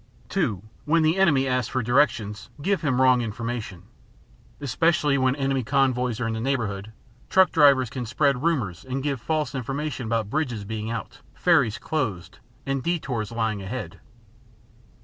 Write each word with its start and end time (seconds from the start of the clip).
(2) 0.29 0.63
When 0.85 1.03
the 1.03 1.17
enemy 1.19 1.47
asks 1.47 1.67
for 1.67 1.83
directions, 1.83 2.49
give 2.59 2.81
him 2.81 2.99
wrong 2.99 3.21
information. 3.21 3.83
Especially 4.59 5.15
when 5.15 5.35
enemy 5.35 5.61
convoys 5.61 6.19
are 6.19 6.25
in 6.25 6.33
the 6.33 6.39
neighborhood, 6.39 6.91
truck 7.29 7.51
drivers 7.51 7.91
can 7.91 8.07
spread 8.07 8.41
rumors 8.41 8.83
and 8.83 9.03
give 9.03 9.21
false 9.21 9.53
information 9.53 10.07
about 10.07 10.31
bridges 10.31 10.65
being 10.65 10.89
out, 10.89 11.19
ferries 11.35 11.77
closed, 11.77 12.39
and 12.65 12.81
detours 12.81 13.31
lying 13.31 13.61
ahead. 13.61 13.99